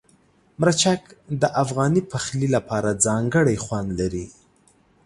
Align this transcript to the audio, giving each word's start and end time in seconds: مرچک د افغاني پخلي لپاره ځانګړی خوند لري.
مرچک 0.59 1.01
د 1.41 1.43
افغاني 1.63 2.01
پخلي 2.11 2.47
لپاره 2.55 2.99
ځانګړی 3.05 3.57
خوند 3.63 3.89
لري. 3.99 4.25